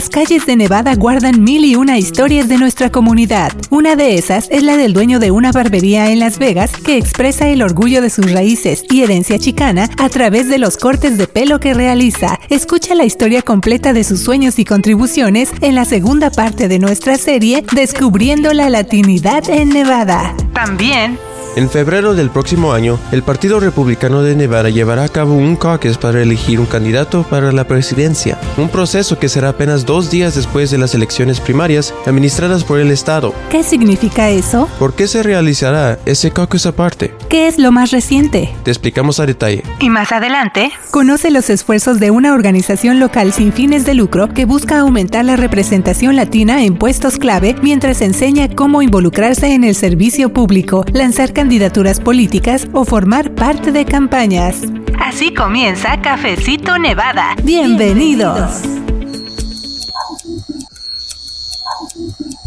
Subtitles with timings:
[0.00, 3.52] Las calles de Nevada guardan mil y una historias de nuestra comunidad.
[3.68, 7.48] Una de esas es la del dueño de una barbería en Las Vegas que expresa
[7.48, 11.60] el orgullo de sus raíces y herencia chicana a través de los cortes de pelo
[11.60, 12.40] que realiza.
[12.48, 17.18] Escucha la historia completa de sus sueños y contribuciones en la segunda parte de nuestra
[17.18, 20.34] serie Descubriendo la Latinidad en Nevada.
[20.54, 21.18] También
[21.56, 25.98] en febrero del próximo año, el Partido Republicano de Nevada llevará a cabo un caucus
[25.98, 30.70] para elegir un candidato para la presidencia, un proceso que será apenas dos días después
[30.70, 33.34] de las elecciones primarias administradas por el Estado.
[33.50, 34.68] ¿Qué significa eso?
[34.78, 37.14] ¿Por qué se realizará ese caucus aparte?
[37.28, 38.54] ¿Qué es lo más reciente?
[38.62, 39.64] Te explicamos a detalle.
[39.80, 44.44] Y más adelante, conoce los esfuerzos de una organización local sin fines de lucro que
[44.44, 50.32] busca aumentar la representación latina en puestos clave mientras enseña cómo involucrarse en el servicio
[50.32, 54.60] público, lanzar candidaturas políticas o formar parte de campañas.
[55.00, 57.34] Así comienza Cafecito Nevada.
[57.42, 58.60] Bienvenidos.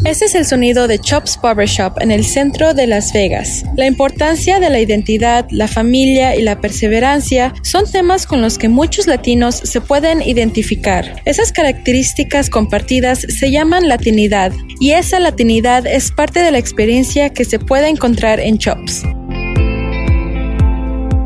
[0.05, 3.63] Este es el sonido de Chops Barbershop en el centro de Las Vegas.
[3.77, 8.67] La importancia de la identidad, la familia y la perseverancia son temas con los que
[8.67, 11.21] muchos latinos se pueden identificar.
[11.23, 14.51] Esas características compartidas se llaman latinidad
[14.81, 19.03] y esa latinidad es parte de la experiencia que se puede encontrar en Chops.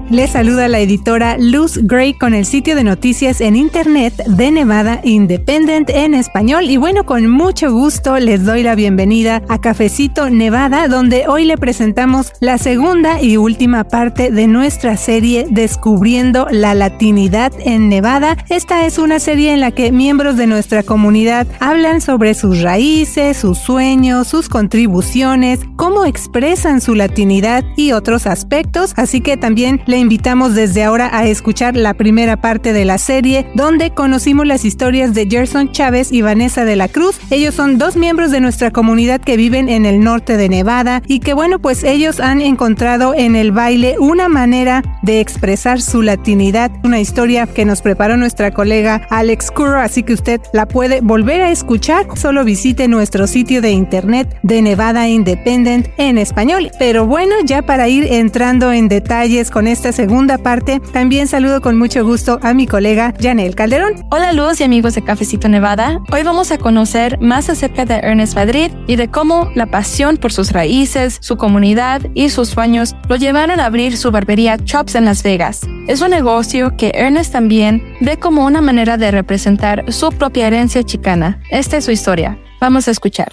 [0.09, 5.01] Les saluda la editora Luz Gray con el sitio de noticias en internet de Nevada
[5.03, 6.63] Independent en español.
[6.69, 11.57] Y bueno, con mucho gusto les doy la bienvenida a Cafecito Nevada, donde hoy le
[11.57, 18.37] presentamos la segunda y última parte de nuestra serie Descubriendo la Latinidad en Nevada.
[18.47, 23.35] Esta es una serie en la que miembros de nuestra comunidad hablan sobre sus raíces,
[23.35, 28.93] sus sueños, sus contribuciones, cómo expresan su latinidad y otros aspectos.
[28.95, 33.91] Así que también invitamos desde ahora a escuchar la primera parte de la serie, donde
[33.91, 37.19] conocimos las historias de Gerson Chávez y Vanessa de la Cruz.
[37.29, 41.19] Ellos son dos miembros de nuestra comunidad que viven en el norte de Nevada y
[41.19, 46.71] que bueno, pues ellos han encontrado en el baile una manera de expresar su latinidad,
[46.83, 51.41] una historia que nos preparó nuestra colega Alex Curro, así que usted la puede volver
[51.41, 56.71] a escuchar, solo visite nuestro sitio de internet de Nevada Independent en español.
[56.79, 61.77] Pero bueno, ya para ir entrando en detalles con esta segunda parte, también saludo con
[61.77, 64.05] mucho gusto a mi colega Janel Calderón.
[64.11, 65.99] Hola Luz y amigos de Cafecito Nevada.
[66.11, 70.31] Hoy vamos a conocer más acerca de Ernest Madrid y de cómo la pasión por
[70.31, 75.05] sus raíces, su comunidad y sus sueños lo llevaron a abrir su barbería Chops en
[75.05, 75.61] Las Vegas.
[75.87, 80.83] Es un negocio que Ernest también ve como una manera de representar su propia herencia
[80.83, 81.41] chicana.
[81.49, 82.37] Esta es su historia.
[82.59, 83.31] Vamos a escuchar.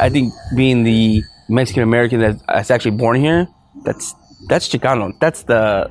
[0.00, 3.48] I think being the Mexican American that's actually born here,
[3.84, 4.14] that's
[4.48, 5.14] That's Chicano.
[5.18, 5.88] That's the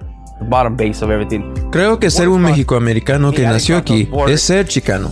[0.49, 1.41] bottom base of everything.
[1.71, 5.11] Creo que ser un mexicoamericano que nació aquí es ser chicano.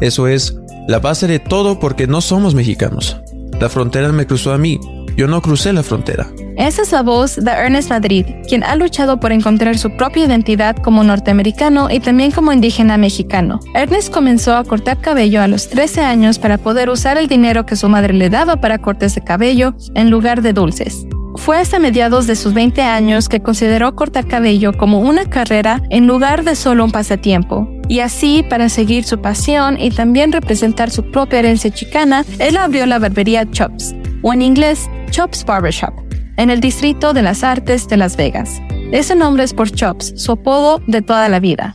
[0.00, 0.56] Eso es
[0.88, 3.16] la base de todo porque no somos mexicanos.
[3.60, 4.80] La frontera me cruzó a mí.
[5.16, 6.28] Yo no crucé la frontera.
[6.56, 10.76] Esa es la voz de Ernest Madrid, quien ha luchado por encontrar su propia identidad
[10.76, 13.60] como norteamericano y también como indígena mexicano.
[13.74, 17.76] Ernest comenzó a cortar cabello a los 13 años para poder usar el dinero que
[17.76, 21.06] su madre le daba para cortes de cabello en lugar de dulces.
[21.40, 26.06] Fue hasta mediados de sus 20 años que consideró cortar cabello como una carrera en
[26.06, 27.66] lugar de solo un pasatiempo.
[27.88, 32.84] Y así, para seguir su pasión y también representar su propia herencia chicana, él abrió
[32.84, 35.94] la barbería Chops, o en inglés Chops Barbershop,
[36.36, 38.60] en el Distrito de las Artes de Las Vegas.
[38.92, 41.74] Ese nombre es por Chops, su apodo de toda la vida.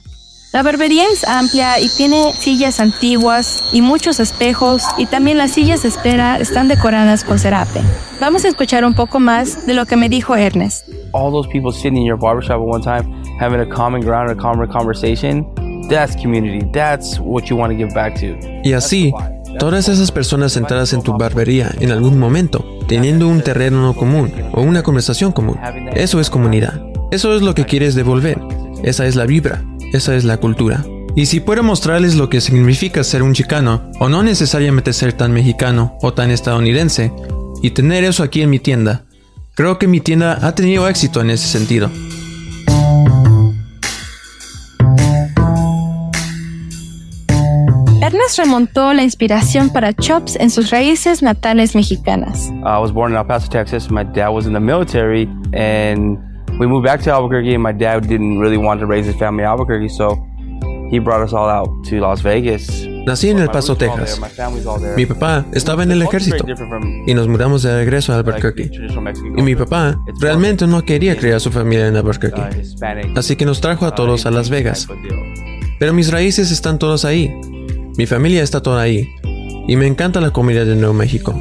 [0.56, 5.84] La barbería es amplia y tiene sillas antiguas y muchos espejos y también las sillas
[5.84, 7.82] de espera están decoradas con cerape.
[8.22, 10.88] Vamos a escuchar un poco más de lo que me dijo Ernest.
[11.12, 13.04] All those people sitting in your barbershop at one time
[13.38, 15.46] having a common ground, a common conversation,
[15.90, 16.66] that's community.
[16.72, 18.38] That's what you want to give back to.
[18.64, 19.12] Y así,
[19.60, 24.62] todas esas personas sentadas en tu barbería en algún momento, teniendo un terreno común o
[24.62, 25.60] una conversación común,
[25.96, 26.82] eso es comunidad.
[27.12, 28.40] Eso es lo que quieres devolver.
[28.84, 29.62] Esa es la vibra.
[29.94, 30.86] Esa es la cultura.
[31.16, 35.32] Y si puedo mostrarles lo que significa ser un chicano, o no necesariamente ser tan
[35.32, 37.14] mexicano o tan estadounidense,
[37.62, 39.06] y tener eso aquí en mi tienda,
[39.54, 41.90] creo que mi tienda ha tenido éxito en ese sentido.
[48.02, 52.52] Ernest remontó la inspiración para Chops en sus raíces natales mexicanas.
[52.64, 53.90] I was born in El Paso, Texas.
[53.90, 56.20] My dad was in the military and
[56.60, 59.44] we moved back to Albuquerque, and my dad didn't really want to raise his family
[59.44, 60.16] in Albuquerque, so
[60.90, 62.88] he brought us all out to Las Vegas.
[63.06, 64.20] Nací en El Paso, Texas.
[64.96, 66.44] Mi papá estaba en el ejército
[67.06, 68.72] y nos mudamos de regreso a Albuquerque.
[69.38, 72.42] Y mi papá realmente no quería criar a su familia en Albuquerque,
[73.16, 74.88] así que nos trajo a todos a Las Vegas.
[75.78, 77.32] Pero mis raíces están todas ahí.
[77.98, 79.08] Mi familia está toda ahí.
[79.68, 81.34] Y me encanta la comida de Nuevo México.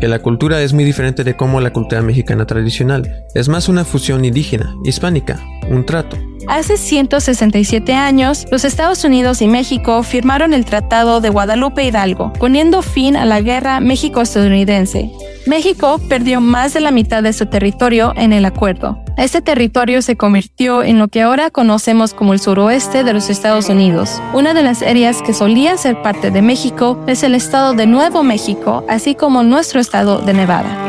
[0.00, 3.24] Que la cultura es muy diferente de como la cultura mexicana tradicional.
[3.34, 5.40] Es más una fusión indígena, hispánica,
[5.70, 6.16] un trato.
[6.48, 12.82] Hace 167 años, los Estados Unidos y México firmaron el Tratado de Guadalupe Hidalgo, poniendo
[12.82, 15.10] fin a la guerra México-estadounidense.
[15.46, 18.98] México perdió más de la mitad de su territorio en el acuerdo.
[19.16, 23.68] Este territorio se convirtió en lo que ahora conocemos como el suroeste de los Estados
[23.68, 24.22] Unidos.
[24.32, 28.22] Una de las áreas que solía ser parte de México es el estado de Nuevo
[28.22, 30.85] México, así como nuestro estado de Nevada.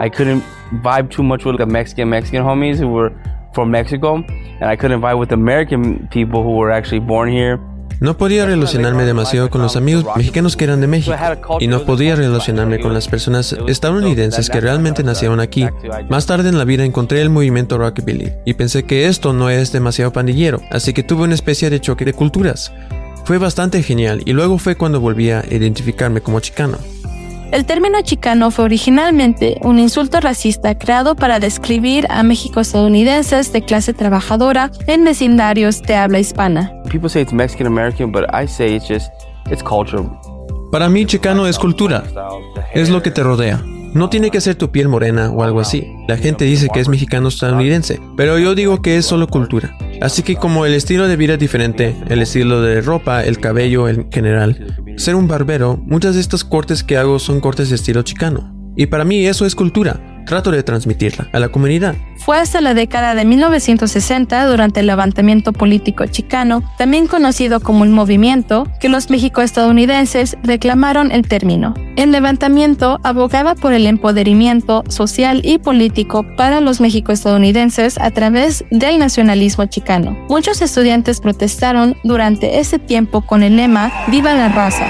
[0.00, 0.42] I couldn't
[0.82, 3.12] vibe too much with the Mexican Mexican homies who were
[3.52, 4.16] from Mexico,
[4.60, 7.58] and I couldn't vibe with American people who were actually born here.
[8.00, 11.16] No podía relacionarme demasiado con los amigos mexicanos que eran de México
[11.58, 15.66] y no podía relacionarme con las personas estadounidenses que realmente nacieron aquí.
[16.08, 19.72] Más tarde en la vida encontré el movimiento rockabilly y pensé que esto no es
[19.72, 22.72] demasiado pandillero, así que tuve una especie de choque de culturas.
[23.24, 26.78] Fue bastante genial y luego fue cuando volví a identificarme como chicano.
[27.50, 33.94] El término chicano fue originalmente un insulto racista creado para describir a México-estadounidenses de clase
[33.94, 36.70] trabajadora en vecindarios de habla hispana.
[36.90, 39.10] People say it's Mexican American, but I say it's just
[39.50, 40.04] it's culture.
[40.70, 42.04] Para mí, chicano es cultura.
[42.74, 43.64] Es lo que te rodea.
[43.94, 45.90] No tiene que ser tu piel morena o algo así.
[46.06, 49.74] La gente dice que es mexicano estadounidense, pero yo digo que es solo cultura.
[50.02, 53.88] Así que como el estilo de vida es diferente, el estilo de ropa, el cabello
[53.88, 58.02] en general, ser un barbero, muchas de estas cortes que hago son cortes de estilo
[58.02, 58.54] chicano.
[58.76, 60.07] Y para mí eso es cultura.
[60.28, 61.94] Trato de transmitirla a la comunidad.
[62.18, 67.90] Fue hasta la década de 1960, durante el levantamiento político chicano, también conocido como el
[67.90, 71.72] movimiento, que los mexicoestadounidenses reclamaron el término.
[71.96, 78.98] El levantamiento abogaba por el empoderamiento social y político para los mexicoestadounidenses a través del
[78.98, 80.14] nacionalismo chicano.
[80.28, 84.84] Muchos estudiantes protestaron durante ese tiempo con el lema Viva la raza.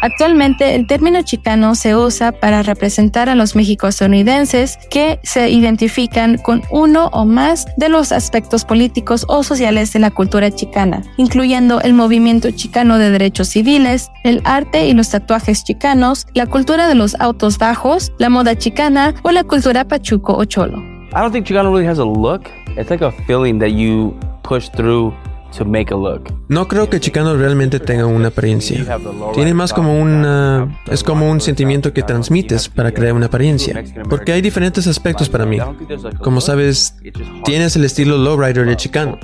[0.00, 6.62] Actualmente el término chicano se usa para representar a los mexicoestadounidenses que se identifican con
[6.70, 11.94] uno o más de los aspectos políticos o sociales de la cultura chicana, incluyendo el
[11.94, 17.14] movimiento chicano de derechos civiles, el arte y los tatuajes chicanos, la cultura de los
[17.20, 20.78] autos bajos, la moda chicana o la cultura pachuco o cholo.
[21.10, 22.50] I don't think Chicano really has a look.
[22.76, 25.14] It's like a feeling that you push through
[26.48, 28.98] No creo que Chicano realmente tenga una apariencia.
[29.34, 30.80] Tiene más como una...
[30.90, 33.82] es como un sentimiento que transmites para crear una apariencia.
[34.08, 35.58] Porque hay diferentes aspectos para mí.
[36.20, 36.96] Como sabes,
[37.44, 39.18] tienes el estilo lowrider de Chicano.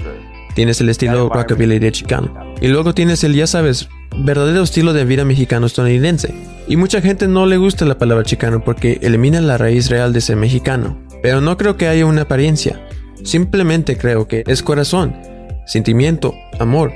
[0.54, 2.32] Tienes el estilo rockabilly de Chicano.
[2.60, 6.32] Y luego tienes el, ya sabes, verdadero estilo de vida mexicano estadounidense.
[6.68, 10.20] Y mucha gente no le gusta la palabra chicano porque elimina la raíz real de
[10.20, 10.96] ser mexicano.
[11.22, 12.86] Pero no creo que haya una apariencia.
[13.22, 15.33] Simplemente creo que es corazón
[15.66, 16.92] sentimiento, amor,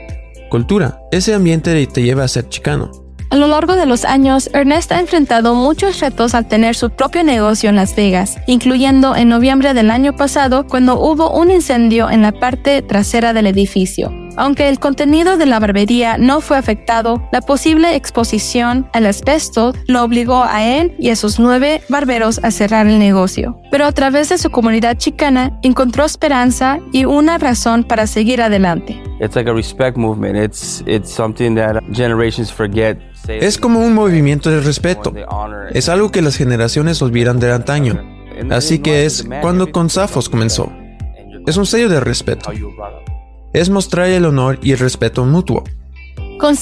[0.51, 1.01] cultura.
[1.13, 2.91] Ese ambiente te lleva a ser chicano.
[3.31, 7.23] A lo largo de los años, Ernest ha enfrentado muchos retos al tener su propio
[7.23, 12.23] negocio en Las Vegas, incluyendo en noviembre del año pasado cuando hubo un incendio en
[12.23, 14.11] la parte trasera del edificio.
[14.39, 20.05] Aunque el contenido de la barbería no fue afectado, la posible exposición al asbesto lo
[20.05, 23.61] obligó a él y a sus nueve barberos a cerrar el negocio.
[23.73, 29.03] Pero a través de su comunidad chicana encontró esperanza y una razón para seguir adelante.
[29.21, 30.37] It's like a respect movement.
[30.37, 32.97] It's it's something that generations forget.
[33.27, 35.13] Es como un movimiento de respeto.
[35.73, 38.01] Es algo que las generaciones olvidan de antaño.
[38.51, 40.73] Así que es cuando con Zafos comenzó.
[41.45, 42.53] Es un sello de respeto.
[43.53, 45.65] Es mostrar el honor y el respeto mutuo.
[46.39, 46.55] Con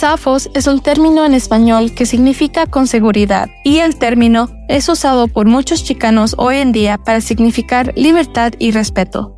[0.54, 5.46] es un término en español que significa con seguridad y el término es usado por
[5.46, 9.34] muchos chicanos hoy en día para significar libertad y respeto.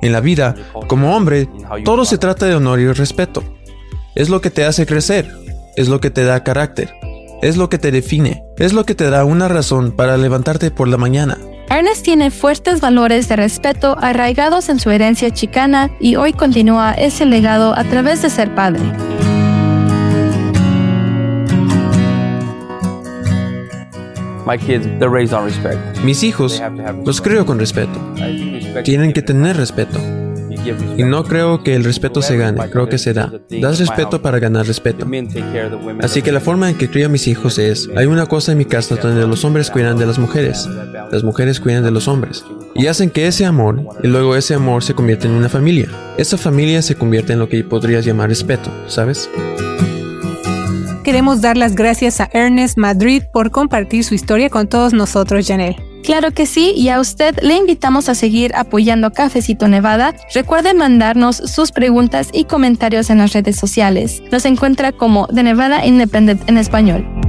[0.00, 0.54] En la vida,
[0.86, 1.48] como hombre,
[1.84, 3.42] todo se trata de honor y respeto.
[4.14, 5.28] Es lo que te hace crecer,
[5.76, 6.94] es lo que te da carácter,
[7.42, 10.86] es lo que te define, es lo que te da una razón para levantarte por
[10.86, 11.36] la mañana.
[11.70, 17.24] Ernest tiene fuertes valores de respeto arraigados en su herencia chicana y hoy continúa ese
[17.24, 18.82] legado a través de ser padre.
[24.46, 25.78] my kids, they're raised on respect.
[26.04, 26.62] Mis hijos
[27.04, 27.98] los creo con respeto.
[28.84, 29.98] Tienen que tener respeto.
[30.96, 33.32] Y no creo que el respeto se gane, creo que se da.
[33.60, 35.06] Das respeto para ganar respeto.
[36.00, 38.58] Así que la forma en que crío a mis hijos es, hay una cosa en
[38.58, 40.68] mi casa donde los hombres cuidan de las mujeres,
[41.10, 42.44] las mujeres cuidan de los hombres,
[42.74, 45.88] y hacen que ese amor, y luego ese amor se convierte en una familia.
[46.16, 49.28] Esa familia se convierte en lo que podrías llamar respeto, ¿sabes?
[51.04, 55.93] queremos dar las gracias a Ernest Madrid por compartir su historia con todos nosotros, Janelle.
[56.04, 60.14] Claro que sí, y a usted le invitamos a seguir apoyando Cafecito Nevada.
[60.34, 64.22] Recuerde mandarnos sus preguntas y comentarios en las redes sociales.
[64.30, 67.23] Nos encuentra como The Nevada Independent en español.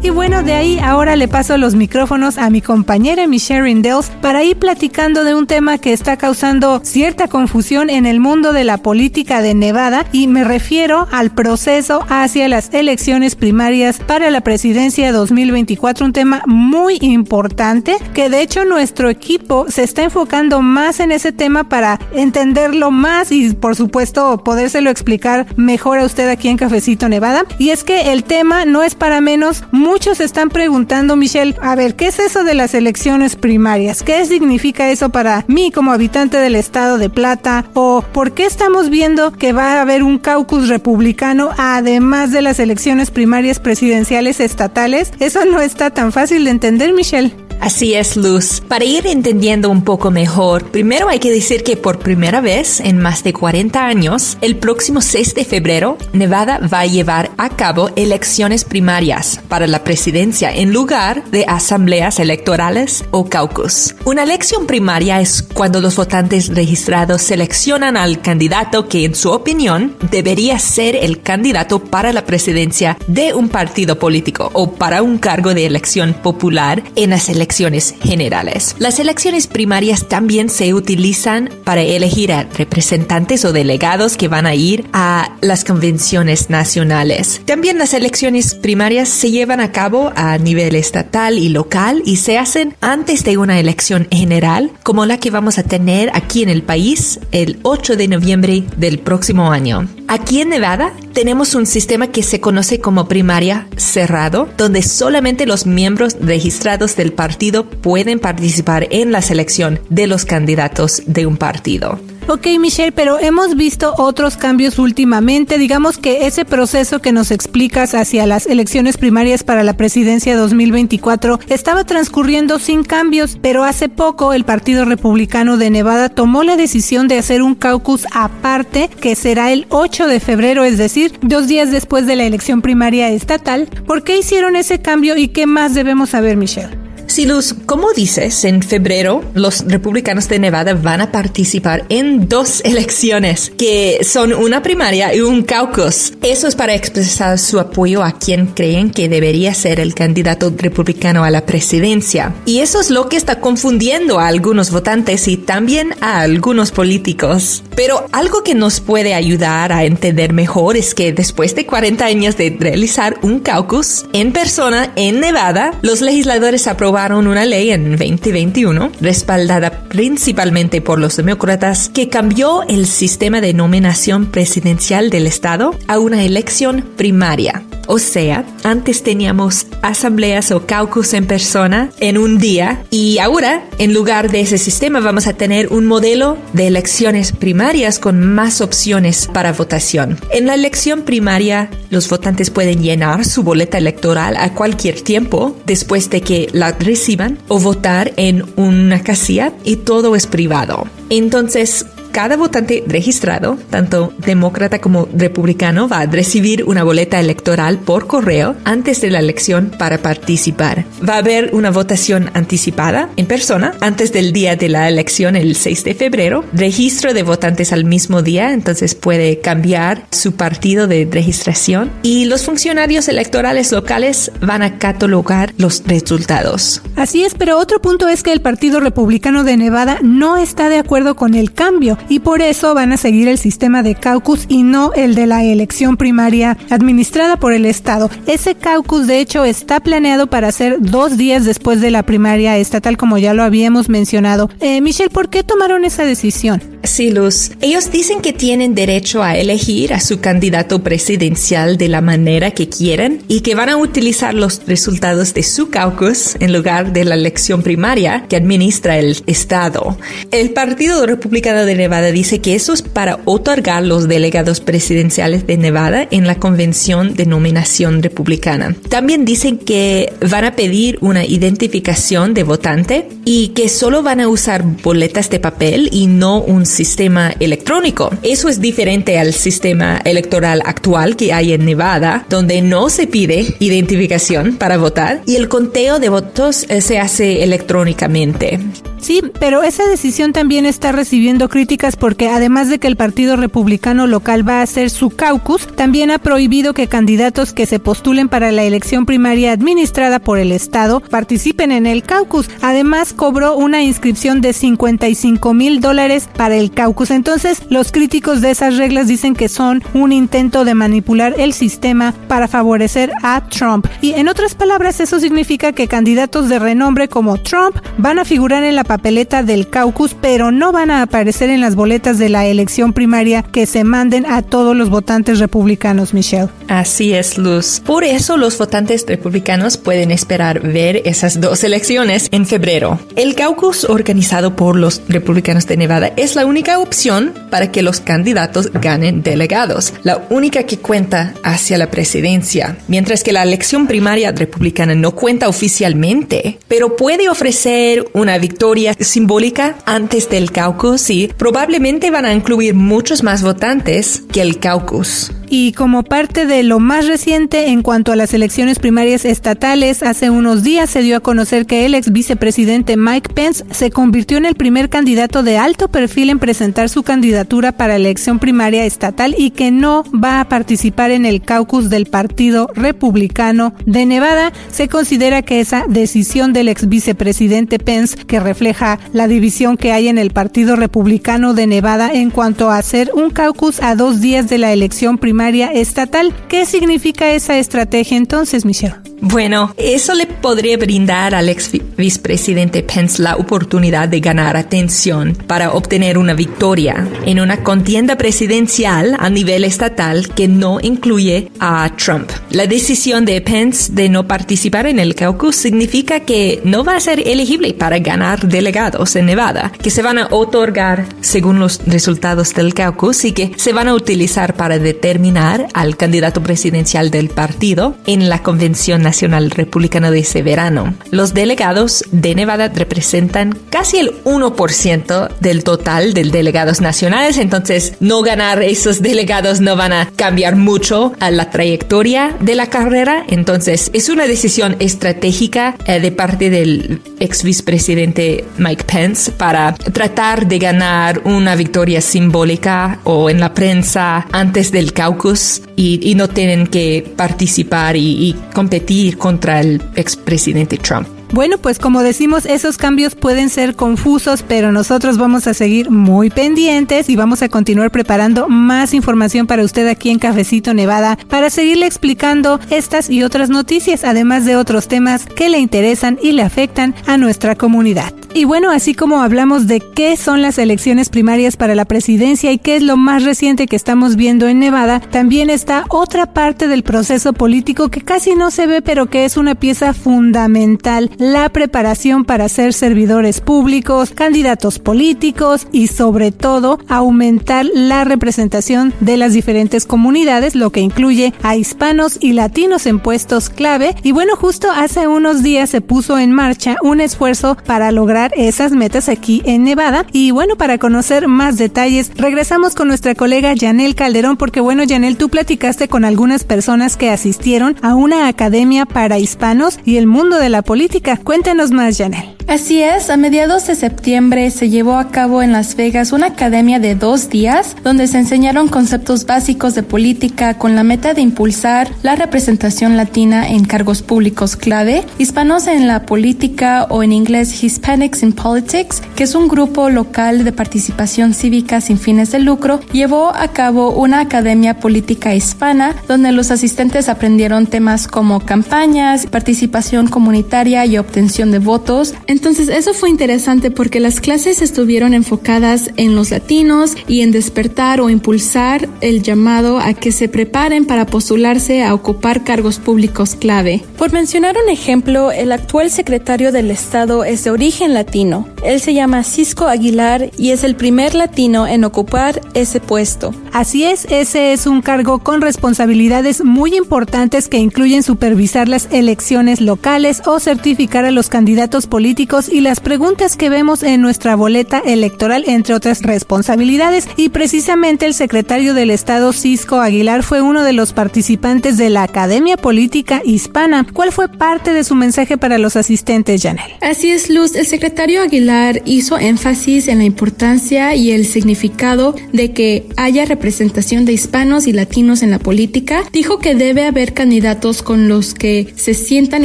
[0.00, 4.44] Y bueno, de ahí ahora le paso los micrófonos a mi compañera Michelle Rindels para
[4.44, 8.78] ir platicando de un tema que está causando cierta confusión en el mundo de la
[8.78, 15.10] política de Nevada y me refiero al proceso hacia las elecciones primarias para la presidencia
[15.10, 21.10] 2024, un tema muy importante que de hecho nuestro equipo se está enfocando más en
[21.10, 26.56] ese tema para entenderlo más y por supuesto podérselo explicar mejor a usted aquí en
[26.56, 27.44] Cafecito Nevada.
[27.58, 31.96] Y es que el tema no es para menos Muchos están preguntando, Michelle, a ver,
[31.96, 34.02] ¿qué es eso de las elecciones primarias?
[34.02, 37.64] ¿Qué significa eso para mí como habitante del estado de Plata?
[37.72, 42.60] ¿O por qué estamos viendo que va a haber un caucus republicano además de las
[42.60, 45.10] elecciones primarias presidenciales estatales?
[45.20, 47.47] Eso no está tan fácil de entender, Michelle.
[47.60, 48.62] Así es, Luz.
[48.68, 52.98] Para ir entendiendo un poco mejor, primero hay que decir que por primera vez en
[52.98, 57.90] más de 40 años, el próximo 6 de febrero, Nevada va a llevar a cabo
[57.96, 63.94] elecciones primarias para la presidencia en lugar de asambleas electorales o caucus.
[64.04, 69.96] Una elección primaria es cuando los votantes registrados seleccionan al candidato que en su opinión
[70.10, 75.54] debería ser el candidato para la presidencia de un partido político o para un cargo
[75.54, 78.76] de elección popular en las elecciones elecciones generales.
[78.78, 84.54] Las elecciones primarias también se utilizan para elegir a representantes o delegados que van a
[84.54, 87.40] ir a las convenciones nacionales.
[87.46, 92.36] También las elecciones primarias se llevan a cabo a nivel estatal y local y se
[92.36, 96.62] hacen antes de una elección general como la que vamos a tener aquí en el
[96.62, 99.88] país el 8 de noviembre del próximo año.
[100.06, 105.66] Aquí en Nevada tenemos un sistema que se conoce como primaria cerrado, donde solamente los
[105.66, 111.98] miembros registrados del partido pueden participar en la selección de los candidatos de un partido.
[112.30, 115.56] Ok, Michelle, pero hemos visto otros cambios últimamente.
[115.56, 121.40] Digamos que ese proceso que nos explicas hacia las elecciones primarias para la presidencia 2024
[121.48, 127.08] estaba transcurriendo sin cambios, pero hace poco el Partido Republicano de Nevada tomó la decisión
[127.08, 131.70] de hacer un caucus aparte que será el 8 de febrero, es decir, dos días
[131.70, 133.70] después de la elección primaria estatal.
[133.86, 136.87] ¿Por qué hicieron ese cambio y qué más debemos saber, Michelle?
[137.08, 142.60] Sí, Luz, como dices, en febrero los republicanos de Nevada van a participar en dos
[142.64, 146.12] elecciones, que son una primaria y un caucus.
[146.22, 151.24] Eso es para expresar su apoyo a quien creen que debería ser el candidato republicano
[151.24, 152.34] a la presidencia.
[152.44, 157.64] Y eso es lo que está confundiendo a algunos votantes y también a algunos políticos.
[157.74, 162.36] Pero algo que nos puede ayudar a entender mejor es que después de 40 años
[162.36, 168.90] de realizar un caucus en persona en Nevada, los legisladores aprobaron una ley en 2021,
[169.00, 176.00] respaldada principalmente por los demócratas, que cambió el sistema de nominación presidencial del Estado a
[176.00, 177.67] una elección primaria.
[177.90, 183.94] O sea, antes teníamos asambleas o caucus en persona en un día y ahora, en
[183.94, 189.26] lugar de ese sistema, vamos a tener un modelo de elecciones primarias con más opciones
[189.32, 190.18] para votación.
[190.34, 196.10] En la elección primaria, los votantes pueden llenar su boleta electoral a cualquier tiempo después
[196.10, 200.86] de que la reciban o votar en una casilla y todo es privado.
[201.08, 208.06] Entonces, cada votante registrado, tanto demócrata como republicano, va a recibir una boleta electoral por
[208.06, 210.84] correo antes de la elección para participar.
[211.06, 215.56] Va a haber una votación anticipada en persona antes del día de la elección, el
[215.56, 216.44] 6 de febrero.
[216.52, 221.90] Registro de votantes al mismo día, entonces puede cambiar su partido de registración.
[222.02, 226.82] Y los funcionarios electorales locales van a catalogar los resultados.
[226.96, 230.78] Así es, pero otro punto es que el Partido Republicano de Nevada no está de
[230.78, 234.62] acuerdo con el cambio y por eso van a seguir el sistema de caucus y
[234.62, 238.10] no el de la elección primaria administrada por el Estado.
[238.26, 242.96] Ese caucus de hecho está planeado para ser dos días después de la primaria estatal
[242.96, 244.50] como ya lo habíamos mencionado.
[244.60, 246.62] Eh, Michelle, ¿por qué tomaron esa decisión?
[246.84, 247.50] Sí, Luz.
[247.60, 252.68] Ellos dicen que tienen derecho a elegir a su candidato presidencial de la manera que
[252.68, 257.14] quieren y que van a utilizar los resultados de su caucus en lugar de la
[257.14, 259.98] elección primaria que administra el Estado.
[260.30, 265.56] El Partido Republicano de Nevada dice que eso es para otorgar los delegados presidenciales de
[265.56, 268.76] Nevada en la convención de nominación republicana.
[268.90, 274.28] También dicen que van a pedir una identificación de votante y que solo van a
[274.28, 278.10] usar boletas de papel y no un sistema electrónico.
[278.22, 283.54] Eso es diferente al sistema electoral actual que hay en Nevada, donde no se pide
[283.60, 288.60] identificación para votar y el conteo de votos eh, se hace electrónicamente.
[289.00, 294.06] Sí, pero esa decisión también está recibiendo críticas porque además de que el Partido Republicano
[294.06, 298.52] local va a hacer su caucus, también ha prohibido que candidatos que se postulen para
[298.52, 302.50] la elección primaria administrada por el Estado participen en el caucus.
[302.60, 307.10] Además, cobró una inscripción de 55 mil dólares para el caucus.
[307.10, 312.14] Entonces, los críticos de esas reglas dicen que son un intento de manipular el sistema
[312.26, 313.86] para favorecer a Trump.
[314.00, 318.64] Y en otras palabras, eso significa que candidatos de renombre como Trump van a figurar
[318.64, 322.46] en la papeleta del caucus, pero no van a aparecer en las boletas de la
[322.46, 326.48] elección primaria que se manden a todos los votantes republicanos, Michelle.
[326.66, 327.80] Así es, Luz.
[327.84, 332.98] Por eso los votantes republicanos pueden esperar ver esas dos elecciones en febrero.
[333.14, 338.00] El caucus organizado por los republicanos de Nevada es la única opción para que los
[338.00, 344.32] candidatos ganen delegados, la única que cuenta hacia la presidencia, mientras que la elección primaria
[344.32, 352.10] republicana no cuenta oficialmente, pero puede ofrecer una victoria simbólica antes del caucus y probablemente
[352.10, 355.30] van a incluir muchos más votantes que el caucus.
[355.50, 360.28] Y como parte de lo más reciente en cuanto a las elecciones primarias estatales, hace
[360.28, 364.44] unos días se dio a conocer que el ex vicepresidente Mike Pence se convirtió en
[364.44, 369.50] el primer candidato de alto perfil en presentar su candidatura para elección primaria estatal y
[369.50, 374.52] que no va a participar en el caucus del Partido Republicano de Nevada.
[374.70, 380.08] Se considera que esa decisión del ex vicepresidente Pence, que refleja la división que hay
[380.08, 384.48] en el Partido Republicano de Nevada en cuanto a hacer un caucus a dos días
[384.48, 385.37] de la elección primaria,
[385.72, 386.34] estatal.
[386.48, 388.96] ¿Qué significa esa estrategia entonces, Michelle?
[389.20, 395.72] Bueno, eso le podría brindar al ex vicepresidente Pence la oportunidad de ganar atención para
[395.72, 402.30] obtener una victoria en una contienda presidencial a nivel estatal que no incluye a Trump.
[402.50, 407.00] La decisión de Pence de no participar en el caucus significa que no va a
[407.00, 412.54] ser elegible para ganar delegados en Nevada, que se van a otorgar según los resultados
[412.54, 417.96] del caucus y que se van a utilizar para determinar al candidato presidencial del partido
[418.06, 420.94] en la convención Nacional Republicano de ese verano.
[421.10, 428.20] Los delegados de Nevada representan casi el 1% del total de delegados nacionales, entonces no
[428.20, 433.90] ganar esos delegados no van a cambiar mucho a la trayectoria de la carrera, entonces
[433.94, 440.58] es una decisión estratégica eh, de parte del ex vicepresidente Mike Pence para tratar de
[440.58, 447.06] ganar una victoria simbólica o en la prensa antes del caucus y, no tienen que
[447.16, 451.17] participar y competir contra el expresidente Trump.
[451.30, 456.30] Bueno, pues como decimos, esos cambios pueden ser confusos, pero nosotros vamos a seguir muy
[456.30, 461.50] pendientes y vamos a continuar preparando más información para usted aquí en Cafecito Nevada para
[461.50, 466.42] seguirle explicando estas y otras noticias, además de otros temas que le interesan y le
[466.42, 468.12] afectan a nuestra comunidad.
[468.34, 472.58] Y bueno, así como hablamos de qué son las elecciones primarias para la presidencia y
[472.58, 476.82] qué es lo más reciente que estamos viendo en Nevada, también está otra parte del
[476.82, 482.24] proceso político que casi no se ve, pero que es una pieza fundamental la preparación
[482.24, 489.84] para ser servidores públicos, candidatos políticos y sobre todo aumentar la representación de las diferentes
[489.86, 493.94] comunidades, lo que incluye a hispanos y latinos en puestos clave.
[494.02, 498.72] Y bueno, justo hace unos días se puso en marcha un esfuerzo para lograr esas
[498.72, 500.06] metas aquí en Nevada.
[500.12, 505.16] Y bueno, para conocer más detalles, regresamos con nuestra colega Janel Calderón, porque bueno, Janel,
[505.16, 510.38] tú platicaste con algunas personas que asistieron a una academia para hispanos y el mundo
[510.38, 512.38] de la política Cuéntenos más, Janel.
[512.48, 516.78] Así es, a mediados de septiembre se llevó a cabo en Las Vegas una academia
[516.78, 521.90] de dos días donde se enseñaron conceptos básicos de política con la meta de impulsar
[522.02, 528.22] la representación latina en cargos públicos clave, hispanos en la política o en inglés Hispanics
[528.22, 533.28] in Politics, que es un grupo local de participación cívica sin fines de lucro, llevó
[533.34, 540.86] a cabo una academia política hispana donde los asistentes aprendieron temas como campañas, participación comunitaria
[540.86, 542.14] y y obtención de votos.
[542.26, 548.00] Entonces eso fue interesante porque las clases estuvieron enfocadas en los latinos y en despertar
[548.00, 553.82] o impulsar el llamado a que se preparen para postularse a ocupar cargos públicos clave.
[553.96, 558.48] Por mencionar un ejemplo, el actual secretario del Estado es de origen latino.
[558.64, 563.34] Él se llama Cisco Aguilar y es el primer latino en ocupar ese puesto.
[563.52, 569.60] Así es, ese es un cargo con responsabilidades muy importantes que incluyen supervisar las elecciones
[569.60, 574.82] locales o certificar a los candidatos políticos y las preguntas que vemos en nuestra boleta
[574.84, 577.06] electoral, entre otras responsabilidades.
[577.16, 582.02] Y precisamente el secretario del Estado, Cisco Aguilar, fue uno de los participantes de la
[582.02, 583.86] Academia Política Hispana.
[583.92, 586.72] ¿Cuál fue parte de su mensaje para los asistentes, Janel?
[586.80, 587.54] Así es, Luz.
[587.54, 594.04] El secretario Aguilar hizo énfasis en la importancia y el significado de que haya representación
[594.04, 596.02] de hispanos y latinos en la política.
[596.12, 599.44] Dijo que debe haber candidatos con los que se sientan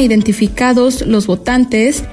[0.00, 1.33] identificados los votantes,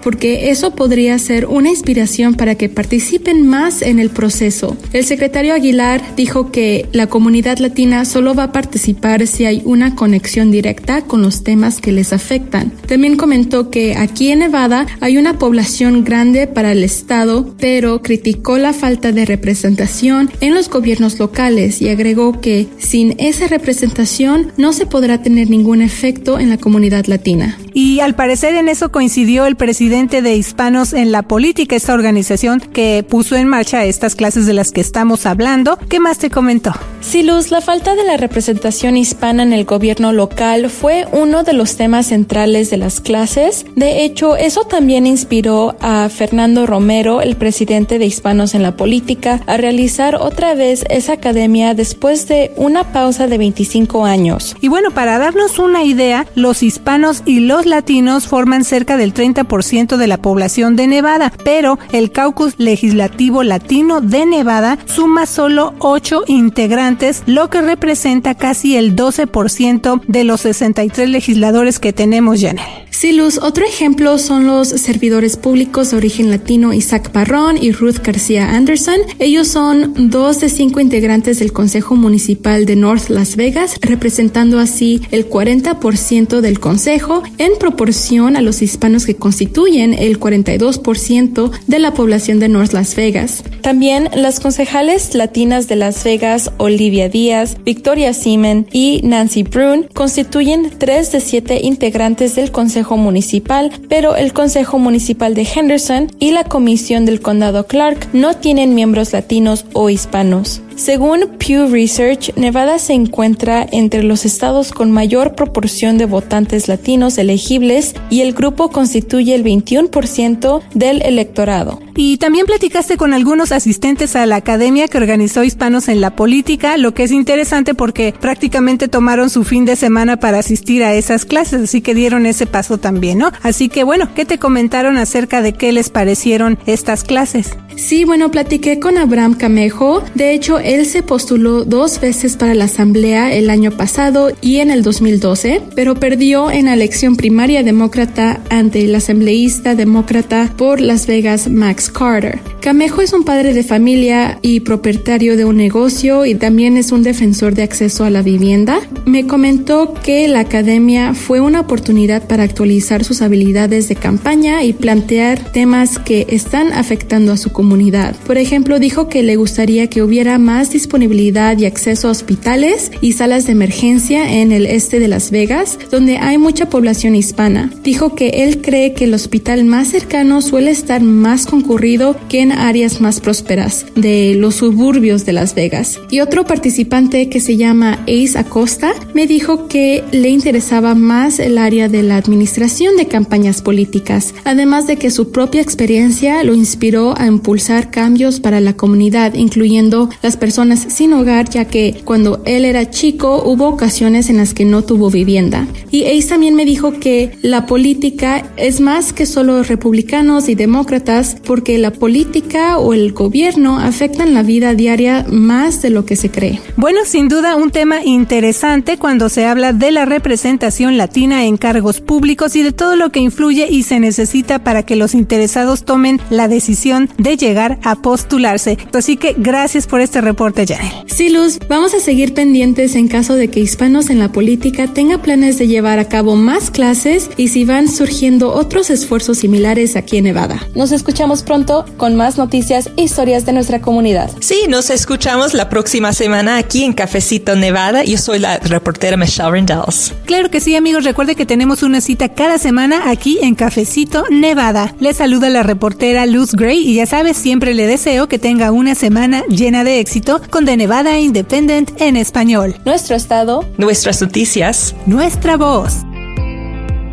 [0.04, 4.78] porque eso podría ser una inspiración para que participen más en el proceso.
[4.94, 9.96] El secretario Aguilar dijo que la comunidad latina solo va a participar si hay una
[9.96, 12.72] conexión directa con los temas que les afectan.
[12.88, 18.58] También comentó que aquí en Nevada hay una población grande para el Estado, pero criticó
[18.58, 24.74] la falta de representación en los gobiernos locales y agregó que sin esa representación no
[24.74, 27.58] se podrá tener ningún efecto en la comunidad latina.
[27.74, 32.62] Y al parecer en eso coincidió el presidente de Hispanos en la Política, esta organización
[32.62, 35.78] que puso en marcha estas clases de las que estamos hablando.
[35.90, 36.72] ¿Qué más te comentó?
[37.02, 41.52] Sí, Luz, la falta de la representación hispana en el gobierno local fue uno de
[41.52, 43.66] los temas centrales de las clases.
[43.76, 49.42] De hecho, eso también inspiró a Fernando Romero, el presidente de Hispanos en la Política,
[49.46, 54.56] a realizar otra vez esa academia después de una pausa de 25 años.
[54.62, 59.98] Y bueno, para darnos una idea, los hispanos y los latinos forman cerca del 30%
[59.98, 66.26] de la población de Nevada, pero el caucus legislativo latino de Nevada suma solo 8
[66.28, 72.64] integrantes, lo que representa casi el 12% de los 63 legisladores que tenemos, Janel.
[72.92, 77.98] Sí, Luz, otro ejemplo son los servidores públicos de origen latino Isaac Barrón y Ruth
[78.04, 78.98] García Anderson.
[79.18, 85.02] Ellos son dos de cinco integrantes del Consejo Municipal de North Las Vegas, representando así
[85.10, 92.40] el 40% del Consejo en proporción a los que constituyen el 42% de la población
[92.40, 93.44] de North Las Vegas.
[93.62, 100.72] También las concejales latinas de Las Vegas, Olivia Díaz, Victoria Seaman y Nancy Brun, constituyen
[100.80, 106.44] tres de siete integrantes del Consejo Municipal, pero el Consejo Municipal de Henderson y la
[106.46, 110.62] Comisión del Condado Clark no tienen miembros latinos o hispanos.
[110.82, 117.20] Según Pew Research, Nevada se encuentra entre los estados con mayor proporción de votantes latinos
[117.20, 121.80] elegibles y el grupo constituye el 21% del electorado.
[121.96, 126.78] Y también platicaste con algunos asistentes a la academia que organizó Hispanos en la Política,
[126.78, 131.26] lo que es interesante porque prácticamente tomaron su fin de semana para asistir a esas
[131.26, 133.32] clases, así que dieron ese paso también, ¿no?
[133.44, 137.52] Así que bueno, ¿qué te comentaron acerca de qué les parecieron estas clases?
[137.76, 140.04] Sí, bueno, platiqué con Abraham Camejo.
[140.14, 144.72] De hecho, él se postuló dos veces para la asamblea el año pasado y en
[144.72, 151.08] el 2012, pero perdió en la elección primaria demócrata ante el asambleísta demócrata por Las
[151.08, 152.40] Vegas, Max Carter.
[152.62, 157.02] Camejo es un padre de familia y propietario de un negocio y también es un
[157.02, 158.80] defensor de acceso a la vivienda.
[159.06, 164.74] Me comentó que la academia fue una oportunidad para actualizar sus habilidades de campaña y
[164.74, 168.16] plantear temas que están afectando a su comunidad.
[168.28, 173.14] Por ejemplo, dijo que le gustaría que hubiera más disponibilidad y acceso a hospitales y
[173.14, 177.72] salas de emergencia en el este de Las Vegas, donde hay mucha población hispana.
[177.84, 182.52] Dijo que él cree que el hospital más cercano suele estar más concurrido que en
[182.52, 186.00] áreas más prósperas de los suburbios de Las Vegas.
[186.10, 191.58] Y otro participante que se llama Ace Acosta me dijo que le interesaba más el
[191.58, 197.14] área de la administración de campañas políticas, además de que su propia experiencia lo inspiró
[197.18, 202.66] a impulsar cambios para la comunidad, incluyendo las personas sin hogar, ya que cuando él
[202.66, 205.68] era chico hubo ocasiones en las que no tuvo vivienda.
[205.92, 211.38] Y Ace también me dijo que la política es más que solo republicanos y demócratas,
[211.46, 216.32] porque la política o el gobierno afectan la vida diaria más de lo que se
[216.32, 216.60] cree.
[216.76, 222.02] Bueno, sin duda un tema interesante cuando se habla de la representación latina en cargos
[222.02, 226.20] públicos y de todo lo que influye y se necesita para que los interesados tomen
[226.32, 228.80] la decisión de llegar a postularse.
[228.92, 230.92] Así que gracias por este reporte, Janel.
[231.08, 235.22] Sí, Luz, vamos a seguir pendientes en caso de que Hispanos en la Política tenga
[235.22, 240.18] planes de llevar a cabo más clases y si van surgiendo otros esfuerzos similares aquí
[240.18, 240.68] en Nevada.
[240.76, 244.32] Nos escuchamos pronto con más noticias e historias de nuestra comunidad.
[244.40, 248.04] Sí, nos escuchamos la próxima semana aquí en Cafecito Nevada.
[248.04, 250.14] Yo soy la reportera Michelle Rendells.
[250.26, 251.04] Claro que sí, amigos.
[251.04, 254.96] Recuerde que tenemos una cita cada semana aquí en Cafecito Nevada.
[255.00, 258.96] Les saluda la reportera Luz Gray y ya sabes, siempre le deseo que tenga una
[258.96, 262.76] semana llena de éxito con The Nevada Independent en español.
[262.86, 265.98] Nuestro estado, nuestras noticias, nuestra voz.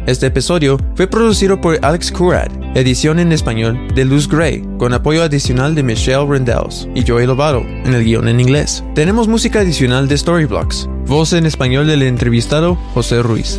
[0.06, 5.22] Este episodio fue producido por Alex Curad, edición en español de Luz Gray, con apoyo
[5.22, 8.84] adicional de Michelle Rendells y Joey Lovato en el guion en inglés.
[8.94, 13.58] Tenemos música adicional de Storyblocks, voz en español del entrevistado José Ruiz.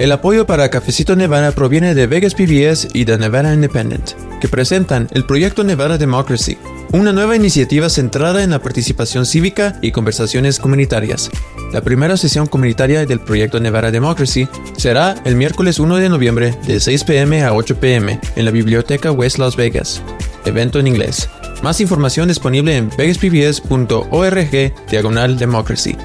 [0.00, 5.08] El apoyo para Cafecito Nevada proviene de Vegas PBS y de Nevada Independent, que presentan
[5.12, 6.58] el proyecto Nevada Democracy,
[6.90, 11.30] una nueva iniciativa centrada en la participación cívica y conversaciones comunitarias.
[11.72, 16.80] La primera sesión comunitaria del proyecto Nevada Democracy será el miércoles 1 de noviembre de
[16.80, 20.02] 6 pm a 8 pm en la Biblioteca West Las Vegas.
[20.44, 21.28] Evento en inglés.
[21.62, 24.50] Más información disponible en vegaspbs.org
[24.90, 25.96] diagonal democracy.